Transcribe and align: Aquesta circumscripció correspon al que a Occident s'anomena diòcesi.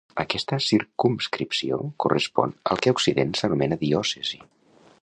Aquesta 0.21 0.57
circumscripció 0.67 1.79
correspon 2.05 2.57
al 2.73 2.83
que 2.87 2.95
a 2.95 2.99
Occident 2.99 3.39
s'anomena 3.43 3.79
diòcesi. 3.85 4.43